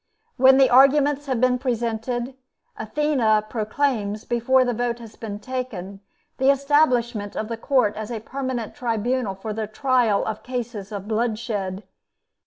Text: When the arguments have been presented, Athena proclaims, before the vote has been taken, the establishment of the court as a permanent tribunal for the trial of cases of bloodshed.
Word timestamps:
When 0.35 0.57
the 0.57 0.67
arguments 0.71 1.27
have 1.27 1.39
been 1.39 1.59
presented, 1.59 2.33
Athena 2.75 3.45
proclaims, 3.47 4.25
before 4.25 4.65
the 4.65 4.73
vote 4.73 4.97
has 4.97 5.15
been 5.15 5.37
taken, 5.37 5.99
the 6.39 6.49
establishment 6.49 7.35
of 7.37 7.49
the 7.49 7.55
court 7.57 7.95
as 7.95 8.09
a 8.09 8.19
permanent 8.19 8.73
tribunal 8.73 9.35
for 9.35 9.53
the 9.53 9.67
trial 9.67 10.25
of 10.25 10.41
cases 10.41 10.91
of 10.91 11.07
bloodshed. 11.07 11.83